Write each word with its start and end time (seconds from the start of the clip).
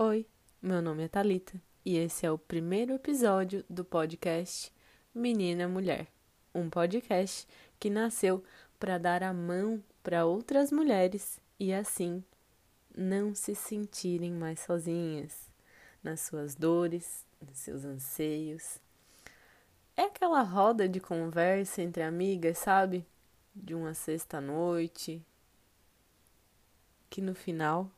Oi, 0.00 0.28
meu 0.62 0.80
nome 0.80 1.02
é 1.02 1.08
Talita 1.08 1.60
e 1.84 1.96
esse 1.96 2.24
é 2.24 2.30
o 2.30 2.38
primeiro 2.38 2.92
episódio 2.92 3.64
do 3.68 3.84
podcast 3.84 4.72
Menina 5.12 5.66
Mulher, 5.66 6.06
um 6.54 6.70
podcast 6.70 7.48
que 7.80 7.90
nasceu 7.90 8.44
para 8.78 8.96
dar 8.96 9.24
a 9.24 9.32
mão 9.32 9.82
para 10.00 10.24
outras 10.24 10.70
mulheres 10.70 11.40
e 11.58 11.74
assim 11.74 12.22
não 12.96 13.34
se 13.34 13.56
sentirem 13.56 14.30
mais 14.30 14.60
sozinhas 14.60 15.50
nas 16.00 16.20
suas 16.20 16.54
dores, 16.54 17.26
nos 17.44 17.58
seus 17.58 17.84
anseios. 17.84 18.78
É 19.96 20.02
aquela 20.02 20.42
roda 20.42 20.88
de 20.88 21.00
conversa 21.00 21.82
entre 21.82 22.04
amigas, 22.04 22.58
sabe? 22.58 23.04
De 23.52 23.74
uma 23.74 23.94
sexta-noite, 23.94 25.20
que 27.10 27.20
no 27.20 27.34
final 27.34 27.90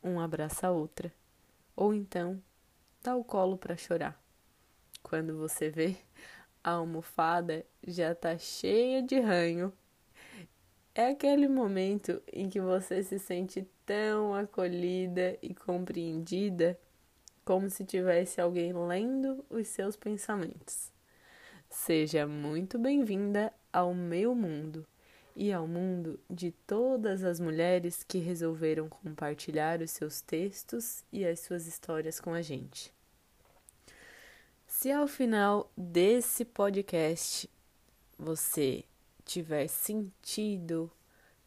um 0.00 0.20
abraça 0.20 0.68
a 0.68 0.70
outra 0.70 1.12
ou 1.78 1.94
então 1.94 2.42
dá 3.00 3.14
o 3.14 3.22
colo 3.22 3.56
para 3.56 3.76
chorar. 3.76 4.20
Quando 5.00 5.38
você 5.38 5.70
vê, 5.70 5.96
a 6.62 6.72
almofada 6.72 7.64
já 7.86 8.16
tá 8.16 8.36
cheia 8.36 9.00
de 9.00 9.20
ranho. 9.20 9.72
É 10.92 11.10
aquele 11.10 11.46
momento 11.46 12.20
em 12.32 12.48
que 12.48 12.60
você 12.60 13.04
se 13.04 13.16
sente 13.20 13.64
tão 13.86 14.34
acolhida 14.34 15.38
e 15.40 15.54
compreendida 15.54 16.76
como 17.44 17.70
se 17.70 17.84
tivesse 17.84 18.40
alguém 18.40 18.72
lendo 18.72 19.44
os 19.48 19.68
seus 19.68 19.94
pensamentos. 19.94 20.90
Seja 21.70 22.26
muito 22.26 22.76
bem-vinda 22.76 23.52
ao 23.72 23.94
meu 23.94 24.34
mundo 24.34 24.84
e 25.40 25.52
ao 25.52 25.68
mundo 25.68 26.18
de 26.28 26.50
todas 26.66 27.22
as 27.22 27.38
mulheres 27.38 28.02
que 28.02 28.18
resolveram 28.18 28.88
compartilhar 28.88 29.80
os 29.80 29.92
seus 29.92 30.20
textos 30.20 31.04
e 31.12 31.24
as 31.24 31.38
suas 31.38 31.64
histórias 31.68 32.18
com 32.18 32.34
a 32.34 32.42
gente. 32.42 32.92
Se 34.66 34.90
ao 34.90 35.06
final 35.06 35.70
desse 35.76 36.44
podcast 36.44 37.48
você 38.18 38.84
tiver 39.24 39.68
sentido 39.68 40.90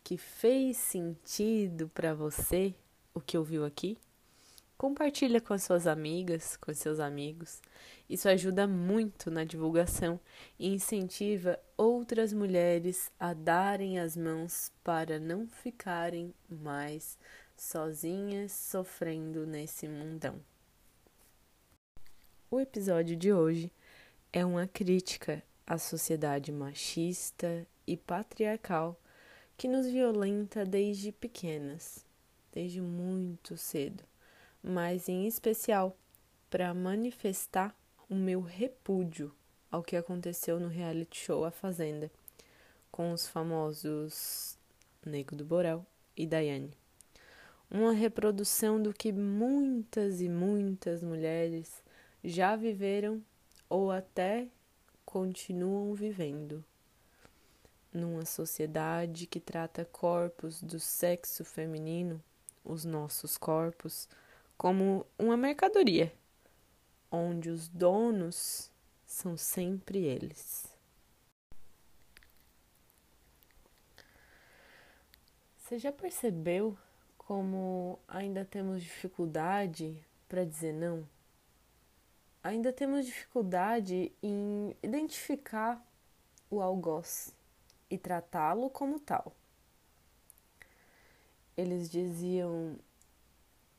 que 0.01 0.17
fez 0.17 0.77
sentido 0.77 1.89
para 1.93 2.13
você 2.13 2.73
o 3.13 3.19
que 3.19 3.37
ouviu 3.37 3.65
aqui, 3.65 3.97
Compartilha 4.81 5.39
com 5.39 5.53
as 5.53 5.61
suas 5.61 5.85
amigas, 5.85 6.57
com 6.57 6.73
seus 6.73 6.99
amigos. 6.99 7.61
Isso 8.09 8.27
ajuda 8.27 8.65
muito 8.65 9.29
na 9.29 9.43
divulgação 9.43 10.19
e 10.57 10.73
incentiva 10.73 11.59
outras 11.77 12.33
mulheres 12.33 13.11
a 13.19 13.31
darem 13.31 13.99
as 13.99 14.17
mãos 14.17 14.71
para 14.83 15.19
não 15.19 15.47
ficarem 15.47 16.33
mais 16.49 17.15
sozinhas 17.55 18.53
sofrendo 18.53 19.45
nesse 19.45 19.87
mundão. 19.87 20.41
O 22.49 22.59
episódio 22.59 23.15
de 23.15 23.31
hoje 23.31 23.71
é 24.33 24.43
uma 24.43 24.65
crítica 24.65 25.43
à 25.67 25.77
sociedade 25.77 26.51
machista 26.51 27.67
e 27.85 27.95
patriarcal 27.95 28.99
que 29.55 29.67
nos 29.67 29.85
violenta 29.85 30.65
desde 30.65 31.11
pequenas, 31.11 32.03
desde 32.51 32.81
muito 32.81 33.55
cedo 33.55 34.09
mas 34.63 35.09
em 35.09 35.25
especial 35.25 35.95
para 36.49 36.73
manifestar 36.73 37.75
o 38.09 38.15
meu 38.15 38.41
repúdio 38.41 39.33
ao 39.71 39.81
que 39.81 39.95
aconteceu 39.95 40.59
no 40.59 40.67
reality 40.67 41.17
show 41.17 41.45
A 41.45 41.51
Fazenda, 41.51 42.11
com 42.91 43.13
os 43.13 43.27
famosos 43.27 44.57
Nego 45.05 45.35
do 45.35 45.45
Borel 45.45 45.85
e 46.15 46.27
Daiane. 46.27 46.71
Uma 47.69 47.93
reprodução 47.93 48.81
do 48.81 48.93
que 48.93 49.13
muitas 49.13 50.19
e 50.19 50.27
muitas 50.27 51.01
mulheres 51.01 51.81
já 52.21 52.55
viveram 52.55 53.23
ou 53.69 53.89
até 53.89 54.49
continuam 55.05 55.93
vivendo. 55.93 56.63
Numa 57.93 58.25
sociedade 58.25 59.25
que 59.25 59.39
trata 59.39 59.85
corpos 59.85 60.61
do 60.61 60.79
sexo 60.79 61.45
feminino, 61.45 62.21
os 62.63 62.83
nossos 62.83 63.37
corpos, 63.37 64.07
como 64.61 65.07
uma 65.17 65.35
mercadoria, 65.35 66.13
onde 67.11 67.49
os 67.49 67.67
donos 67.67 68.69
são 69.03 69.35
sempre 69.35 69.97
eles. 69.97 70.71
Você 75.57 75.79
já 75.79 75.91
percebeu 75.91 76.77
como 77.17 77.97
ainda 78.07 78.45
temos 78.45 78.83
dificuldade 78.83 79.97
para 80.29 80.45
dizer 80.45 80.73
não? 80.73 81.09
Ainda 82.43 82.71
temos 82.71 83.07
dificuldade 83.07 84.11
em 84.21 84.77
identificar 84.83 85.83
o 86.51 86.61
algoz 86.61 87.35
e 87.89 87.97
tratá-lo 87.97 88.69
como 88.69 88.99
tal. 88.99 89.35
Eles 91.57 91.89
diziam 91.89 92.77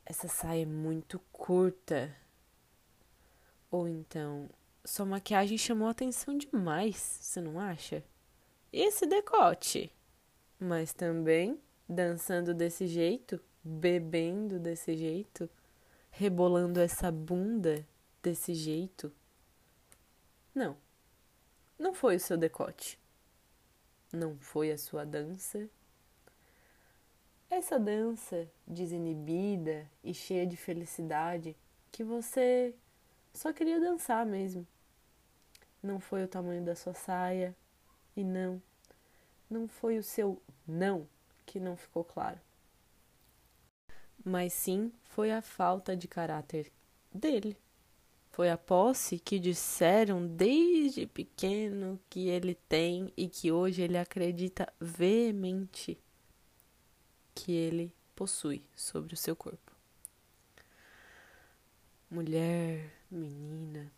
essa 0.05 0.27
saia 0.27 0.63
é 0.63 0.65
muito 0.65 1.19
curta. 1.31 2.15
Ou 3.71 3.87
então, 3.87 4.49
sua 4.85 5.05
maquiagem 5.05 5.57
chamou 5.57 5.87
atenção 5.87 6.37
demais, 6.37 6.97
você 7.21 7.41
não 7.41 7.59
acha? 7.59 8.03
E 8.71 8.81
esse 8.81 9.05
decote? 9.05 9.91
Mas 10.59 10.93
também 10.93 11.59
dançando 11.87 12.53
desse 12.53 12.87
jeito, 12.87 13.41
bebendo 13.63 14.59
desse 14.59 14.95
jeito, 14.95 15.49
rebolando 16.11 16.79
essa 16.79 17.11
bunda 17.11 17.85
desse 18.21 18.53
jeito. 18.53 19.11
Não, 20.53 20.77
não 21.77 21.93
foi 21.93 22.17
o 22.17 22.19
seu 22.19 22.37
decote. 22.37 22.99
Não 24.11 24.37
foi 24.37 24.71
a 24.71 24.77
sua 24.77 25.05
dança 25.05 25.67
essa 27.55 27.79
dança 27.79 28.47
desinibida 28.65 29.89
e 30.03 30.13
cheia 30.13 30.45
de 30.45 30.57
felicidade 30.57 31.55
que 31.91 32.03
você 32.03 32.73
só 33.33 33.51
queria 33.51 33.79
dançar 33.79 34.25
mesmo. 34.25 34.67
Não 35.81 35.99
foi 35.99 36.23
o 36.23 36.27
tamanho 36.27 36.63
da 36.63 36.75
sua 36.75 36.93
saia 36.93 37.55
e 38.15 38.23
não, 38.23 38.61
não 39.49 39.67
foi 39.67 39.97
o 39.97 40.03
seu 40.03 40.41
não 40.67 41.07
que 41.45 41.59
não 41.59 41.75
ficou 41.75 42.03
claro. 42.03 42.39
Mas 44.23 44.53
sim 44.53 44.91
foi 45.03 45.31
a 45.31 45.41
falta 45.41 45.95
de 45.95 46.07
caráter 46.07 46.71
dele. 47.13 47.57
Foi 48.31 48.49
a 48.49 48.57
posse 48.57 49.19
que 49.19 49.37
disseram 49.37 50.25
desde 50.25 51.05
pequeno 51.05 51.99
que 52.09 52.29
ele 52.29 52.55
tem 52.67 53.13
e 53.15 53.27
que 53.27 53.51
hoje 53.51 53.81
ele 53.83 53.97
acredita 53.97 54.71
veemente 54.79 55.99
que 57.33 57.51
ele 57.51 57.93
possui 58.15 58.63
sobre 58.75 59.13
o 59.13 59.17
seu 59.17 59.35
corpo. 59.35 59.71
Mulher, 62.09 62.91
menina, 63.09 63.91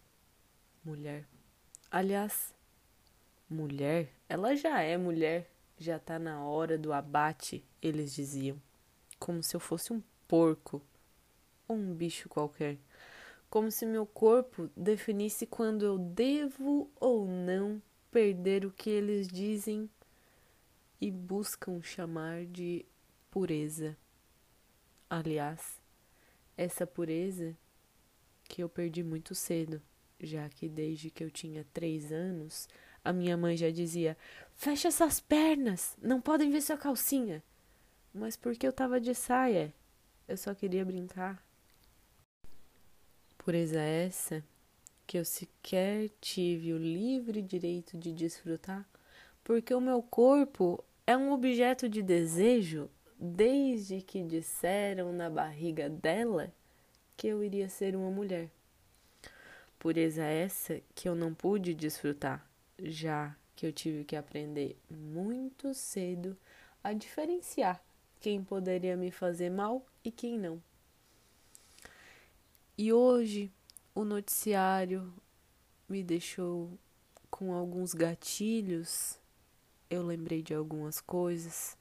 mulher. 0.84 1.25
Aliás, 1.91 2.53
mulher, 3.50 4.13
ela 4.29 4.56
já 4.56 4.81
é 4.81 4.97
mulher, 4.97 5.50
já 5.78 6.00
tá 6.00 6.18
na 6.18 6.41
hora 6.44 6.78
do 6.78 6.94
abate, 6.94 7.63
eles 7.81 8.13
diziam, 8.13 8.62
como 9.19 9.44
se 9.44 9.56
eu 9.56 9.59
fosse 9.59 9.91
um 9.91 10.01
porco 10.28 10.81
ou 11.68 11.75
um 11.75 11.94
bicho 11.94 12.29
qualquer, 12.29 12.78
como 13.50 13.72
se 13.72 13.85
meu 13.85 14.06
corpo 14.06 14.69
definisse 14.75 15.45
quando 15.45 15.85
eu 15.85 15.97
devo 15.97 16.90
ou 17.00 17.28
não 17.28 17.81
perder 18.12 18.66
o 18.66 18.72
que 18.72 18.90
eles 18.90 19.28
dizem 19.28 19.90
e 21.01 21.12
buscam 21.12 21.81
chamar 21.81 22.45
de 22.45 22.85
pureza. 23.35 23.97
Aliás, 25.09 25.78
essa 26.56 26.88
pureza 26.88 27.54
que 28.45 28.63
eu 28.63 28.69
perdi 28.69 29.04
muito 29.04 29.36
cedo, 29.36 29.81
já 30.21 30.48
que 30.48 30.69
desde 30.69 31.10
que 31.10 31.21
eu 31.21 31.30
tinha 31.30 31.68
três 31.74 32.13
anos, 32.13 32.65
a 33.04 33.12
minha 33.12 33.36
mãe 33.36 33.57
já 33.57 33.69
dizia: 33.69 34.18
fecha 34.54 34.88
essas 34.88 35.19
pernas, 35.19 35.98
não 36.01 36.21
podem 36.21 36.50
ver 36.50 36.62
sua 36.62 36.77
calcinha. 36.77 37.44
Mas 38.13 38.38
porque 38.38 38.65
eu 38.65 38.71
tava 38.71 39.01
de 39.01 39.13
saia, 39.13 39.74
eu 40.30 40.38
só 40.38 40.56
queria 40.56 40.86
brincar. 40.86 41.45
Pureza 43.38 43.81
essa 43.81 44.42
que 45.06 45.18
eu 45.19 45.25
sequer 45.25 46.10
tive 46.21 46.71
o 46.71 46.77
livre 46.77 47.42
direito 47.42 47.98
de 47.98 48.13
desfrutar, 48.13 48.89
porque 49.44 49.74
o 49.75 49.81
meu 49.81 50.01
corpo 50.01 50.81
é 51.06 51.18
um 51.18 51.33
objeto 51.33 51.89
de 51.89 52.01
desejo 52.01 52.89
desde 53.25 54.01
que 54.01 54.24
disseram 54.24 55.12
na 55.12 55.30
barriga 55.30 55.89
dela 55.89 56.54
que 57.18 57.27
eu 57.27 57.44
iria 57.44 57.68
ser 57.68 57.95
uma 57.95 58.12
mulher. 58.12 58.50
Pureza 59.80 60.24
essa 60.24 60.81
que 60.94 61.07
eu 61.07 61.16
não 61.16 61.33
pude 61.33 61.74
desfrutar, 61.74 62.48
já 62.80 63.36
que 63.56 63.66
eu 63.66 63.72
tive 63.72 64.04
que 64.04 64.16
aprender 64.16 64.77
muito 64.89 65.74
cedo 65.74 66.38
a 66.83 66.94
diferenciar 66.94 67.83
quem 68.19 68.44
poderia 68.44 68.98
me 68.98 69.12
fazer 69.12 69.50
mal 69.50 69.86
e 70.04 70.12
quem 70.12 70.38
não. 70.38 70.62
E 72.77 72.92
hoje 72.92 73.51
o 73.94 74.04
noticiário 74.04 75.13
me 75.88 76.04
deixou 76.04 76.77
com 77.30 77.54
alguns 77.54 77.94
gatilhos. 77.94 79.19
Eu 79.89 80.04
lembrei 80.04 80.42
de 80.42 80.54
algumas 80.54 81.00
coisas. 81.00 81.77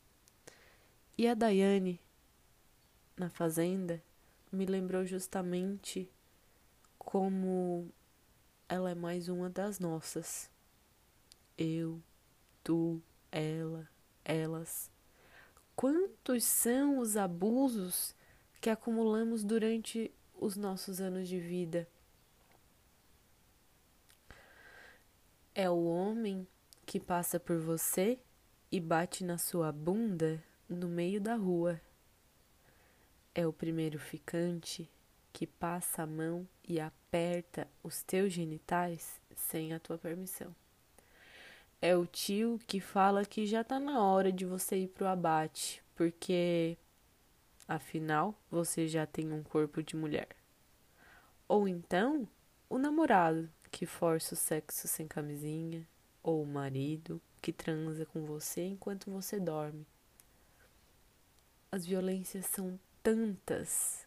E 1.16 1.28
a 1.28 1.34
Daiane, 1.34 2.00
na 3.16 3.31
fazenda, 3.31 4.02
me 4.50 4.66
lembrou 4.66 5.06
justamente 5.06 6.11
como 6.99 7.88
ela 8.69 8.90
é 8.90 8.96
mais 8.96 9.28
uma 9.28 9.49
das 9.49 9.78
nossas. 9.78 10.50
Eu, 11.56 12.02
tu, 12.64 13.00
ela, 13.31 13.88
elas. 14.25 14.90
Quantos 15.76 16.43
são 16.43 16.99
os 16.99 17.17
abusos 17.17 18.12
que 18.60 18.69
acumulamos 18.69 19.44
durante 19.44 20.10
os 20.34 20.56
nossos 20.56 21.00
anos 21.00 21.28
de 21.28 21.38
vida? 21.38 21.87
É 25.55 25.70
o 25.70 25.84
homem 25.84 26.44
que 26.84 26.99
passa 26.99 27.38
por 27.38 27.60
você 27.60 28.19
e 28.72 28.81
bate 28.81 29.22
na 29.22 29.38
sua 29.38 29.70
bunda 29.70 30.43
no 30.69 30.88
meio 30.88 31.20
da 31.20 31.34
rua. 31.34 31.81
É 33.34 33.46
o 33.46 33.52
primeiro 33.52 33.99
ficante 33.99 34.88
que 35.32 35.46
passa 35.46 36.02
a 36.02 36.06
mão 36.06 36.46
e 36.66 36.78
aperta 36.78 37.66
os 37.82 38.02
teus 38.02 38.32
genitais 38.32 39.20
sem 39.34 39.72
a 39.72 39.81
tua 39.81 39.99
permissão. 39.99 40.55
É 41.82 41.96
o 41.96 42.06
tio 42.06 42.58
que 42.66 42.81
fala 42.81 43.25
que 43.25 43.44
já 43.44 43.62
tá 43.62 43.78
na 43.78 44.02
hora 44.02 44.32
de 44.32 44.46
você 44.46 44.76
ir 44.76 44.88
pro 44.88 45.06
abate, 45.06 45.82
porque 45.94 46.78
afinal 47.69 48.34
você 48.50 48.87
já 48.88 49.05
tem 49.05 49.32
um 49.32 49.43
corpo 49.43 49.82
de 49.82 49.96
mulher. 49.96 50.28
Ou 51.46 51.69
então, 51.69 52.26
o 52.70 52.78
namorado 52.78 53.50
que 53.70 53.84
força 53.84 54.34
o 54.34 54.37
sexo 54.37 54.87
sem 54.87 55.08
camisinha, 55.08 55.87
ou 56.22 56.43
o 56.43 56.46
marido 56.46 57.20
que 57.43 57.52
transa 57.52 58.06
com 58.06 58.25
você 58.25 58.64
enquanto 58.64 59.10
você 59.10 59.38
dorme. 59.38 59.84
As 61.75 61.85
violências 61.85 62.47
são 62.47 62.79
tantas, 63.03 64.06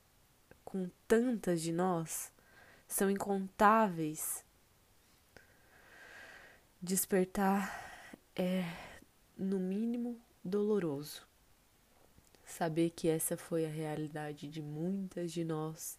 com 0.64 0.90
tantas 1.06 1.62
de 1.62 1.74
nós, 1.74 2.32
são 2.88 3.12
incontáveis. 3.12 4.46
Despertar 6.82 7.70
é, 8.34 8.64
no 9.38 9.60
mínimo, 9.60 10.18
doloroso. 10.42 11.28
Saber 12.46 12.92
que 12.92 13.10
essa 13.10 13.36
foi 13.36 13.66
a 13.66 13.70
realidade 13.70 14.48
de 14.48 14.62
muitas 14.62 15.34
de 15.34 15.44
nós 15.44 15.98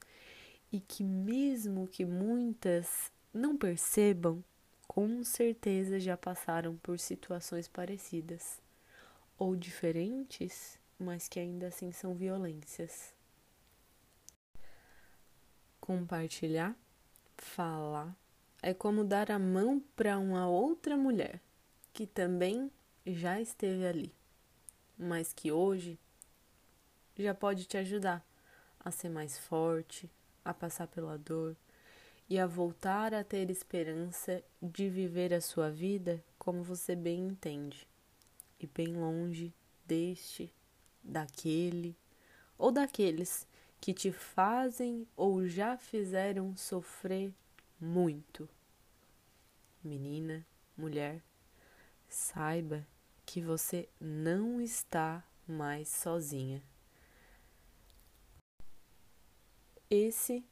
e 0.73 0.81
que, 0.81 1.05
mesmo 1.05 1.87
que 1.87 2.07
muitas 2.07 3.13
não 3.31 3.59
percebam, 3.59 4.43
com 4.87 5.23
certeza 5.23 6.01
já 6.01 6.17
passaram 6.17 6.79
por 6.79 6.99
situações 6.99 7.69
parecidas 7.69 8.59
ou 9.37 9.55
diferentes, 9.55 10.79
mas 10.99 11.29
que 11.29 11.39
ainda 11.39 11.69
assim 11.69 11.93
são 11.93 12.15
violências. 12.15 13.15
Compartilhar, 15.81 16.77
falar, 17.37 18.17
é 18.61 18.75
como 18.75 19.05
dar 19.05 19.31
a 19.31 19.39
mão 19.39 19.81
para 19.95 20.19
uma 20.19 20.49
outra 20.49 20.97
mulher 20.97 21.41
que 21.93 22.07
também 22.07 22.71
já 23.07 23.41
esteve 23.41 23.87
ali, 23.87 24.15
mas 24.99 25.33
que 25.33 25.51
hoje 25.51 25.99
já 27.17 27.35
pode 27.35 27.65
te 27.65 27.77
ajudar 27.77 28.25
a 28.79 28.91
ser 28.91 29.09
mais 29.09 29.39
forte, 29.39 30.11
a 30.45 30.53
passar 30.53 30.87
pela 30.87 31.17
dor 31.17 31.57
e 32.29 32.39
a 32.39 32.47
voltar 32.47 33.15
a 33.15 33.25
ter 33.25 33.51
esperança 33.51 34.43
de 34.63 34.89
viver 34.89 35.33
a 35.33 35.41
sua 35.41 35.71
vida 35.71 36.23
como 36.39 36.63
você 36.63 36.95
bem 36.95 37.27
entende, 37.27 37.87
e 38.61 38.67
bem 38.67 38.95
longe 38.95 39.53
deste, 39.87 40.53
daquele 41.03 41.97
ou 42.57 42.73
daqueles 42.73 43.47
que 43.81 43.95
te 43.95 44.11
fazem 44.11 45.07
ou 45.17 45.47
já 45.47 45.77
fizeram 45.77 46.57
sofrer 46.57 47.33
muito. 47.81 48.49
Menina, 49.83 50.45
mulher, 50.77 51.23
saiba 52.09 52.87
que 53.25 53.41
você 53.41 53.89
não 54.01 54.61
está 54.61 55.25
mais 55.47 55.89
sozinha. 55.89 56.63
Esse 59.91 60.45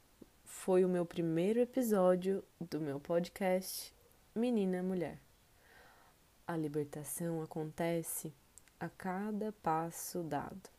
foi 0.43 0.83
o 0.83 0.89
meu 0.89 1.05
primeiro 1.05 1.59
episódio 1.59 2.43
do 2.59 2.79
meu 2.79 2.99
podcast 2.99 3.93
Menina 4.33 4.81
Mulher. 4.81 5.19
A 6.47 6.55
libertação 6.55 7.43
acontece 7.43 8.33
a 8.79 8.89
cada 8.89 9.51
passo 9.51 10.23
dado. 10.23 10.69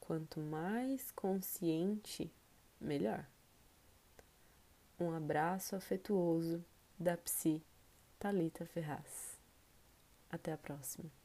Quanto 0.00 0.40
mais 0.40 1.10
consciente, 1.12 2.32
melhor. 2.80 3.24
Um 4.98 5.12
abraço 5.12 5.76
afetuoso 5.76 6.64
da 6.98 7.16
Psi 7.16 7.62
Talita 8.18 8.66
Ferraz. 8.66 9.38
Até 10.30 10.52
a 10.52 10.58
próxima. 10.58 11.19